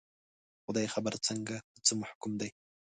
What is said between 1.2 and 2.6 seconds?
څنګه، په څه محکوم دي